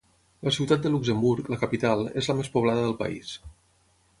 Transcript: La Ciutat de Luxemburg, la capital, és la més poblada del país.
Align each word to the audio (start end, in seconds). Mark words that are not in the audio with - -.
La 0.45 0.53
Ciutat 0.55 0.81
de 0.87 0.91
Luxemburg, 0.93 1.51
la 1.55 1.59
capital, 1.65 2.03
és 2.23 2.31
la 2.33 2.37
més 2.41 2.53
poblada 2.57 2.87
del 2.89 2.97
país. 3.03 3.37